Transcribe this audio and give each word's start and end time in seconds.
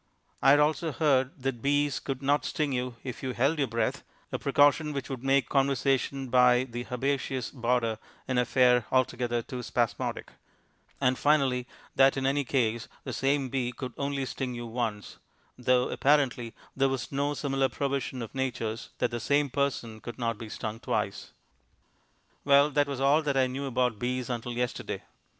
I 0.41 0.49
had 0.49 0.59
also 0.59 0.91
heard 0.91 1.43
that 1.43 1.61
bees 1.61 1.99
could 1.99 2.23
not 2.23 2.43
sting 2.43 2.71
you 2.71 2.95
if 3.03 3.21
you 3.21 3.33
held 3.33 3.59
your 3.59 3.67
breath, 3.67 4.01
a 4.31 4.39
precaution 4.39 4.93
which 4.93 5.11
would 5.11 5.23
make 5.23 5.47
conversation 5.47 6.29
by 6.29 6.63
the 6.63 6.87
herbaceous 6.91 7.51
border 7.51 7.99
an 8.27 8.39
affair 8.39 8.87
altogether 8.91 9.43
too 9.43 9.61
spasmodic; 9.61 10.31
and, 10.99 11.19
finally, 11.19 11.67
that 11.95 12.17
in 12.17 12.25
any 12.25 12.43
case 12.43 12.87
the 13.03 13.13
same 13.13 13.49
bee 13.49 13.71
could 13.71 13.93
only 13.95 14.25
sting 14.25 14.55
you 14.55 14.65
once 14.65 15.19
though, 15.55 15.89
apparently, 15.89 16.55
there 16.75 16.89
was 16.89 17.11
no 17.11 17.35
similar 17.35 17.69
provision 17.69 18.23
of 18.23 18.33
Nature's 18.33 18.89
that 18.97 19.11
the 19.11 19.19
same 19.19 19.51
person 19.51 19.99
could 20.01 20.17
not 20.17 20.39
be 20.39 20.49
stung 20.49 20.79
twice. 20.79 21.31
Well, 22.43 22.71
that 22.71 22.87
was 22.87 22.99
all 22.99 23.21
that 23.21 23.37
I 23.37 23.45
knew 23.45 23.65
about 23.65 23.99
bees 23.99 24.31
until 24.31 24.53
yesterday. 24.53 25.03